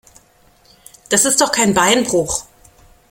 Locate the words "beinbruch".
1.75-2.45